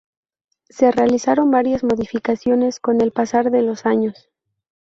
[0.67, 4.29] Se realizaron varias modificaciones con el pasar de los años.